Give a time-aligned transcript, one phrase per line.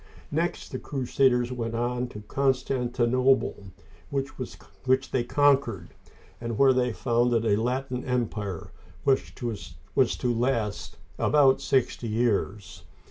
[0.31, 3.67] Next, the crusaders went on to Constantinople,
[4.09, 5.89] which they conquered,
[6.41, 8.71] and where they founded a Latin empire
[9.03, 9.75] which was
[10.17, 12.81] to last about sixty years.